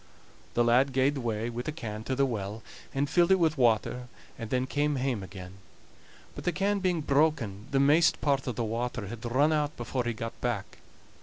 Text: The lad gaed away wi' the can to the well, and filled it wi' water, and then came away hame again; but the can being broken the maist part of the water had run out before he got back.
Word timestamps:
The 0.55 0.63
lad 0.63 0.93
gaed 0.93 1.17
away 1.17 1.47
wi' 1.51 1.61
the 1.61 1.71
can 1.71 2.03
to 2.05 2.15
the 2.15 2.25
well, 2.25 2.63
and 2.91 3.07
filled 3.07 3.31
it 3.31 3.37
wi' 3.39 3.51
water, 3.55 4.07
and 4.35 4.49
then 4.49 4.65
came 4.65 4.93
away 4.93 5.01
hame 5.03 5.21
again; 5.21 5.57
but 6.33 6.43
the 6.43 6.51
can 6.51 6.79
being 6.79 7.01
broken 7.01 7.67
the 7.69 7.79
maist 7.79 8.19
part 8.19 8.47
of 8.47 8.55
the 8.55 8.63
water 8.63 9.09
had 9.09 9.23
run 9.23 9.53
out 9.53 9.77
before 9.77 10.05
he 10.05 10.13
got 10.13 10.41
back. 10.41 10.79